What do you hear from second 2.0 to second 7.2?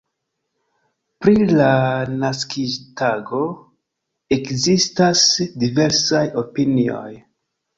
naskiĝtago ekzistas diversaj opinioj.